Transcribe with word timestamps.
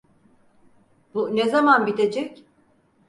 Bu 1.13 1.35
ne 1.35 1.49
zaman 1.49 1.87
bitecek? 1.87 2.45